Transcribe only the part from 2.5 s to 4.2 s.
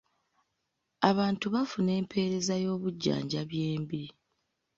y'obujjanjabi embi.